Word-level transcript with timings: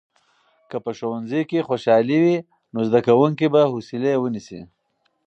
که 0.69 0.77
په 0.83 0.91
ښوونځي 0.97 1.41
کې 1.49 1.65
خوشالي 1.67 2.17
وي، 2.23 2.37
نو 2.73 2.79
زده 2.87 2.99
کوونکي 3.07 3.47
به 3.53 3.61
حوصلې 3.71 4.13
ونیسي. 4.19 4.61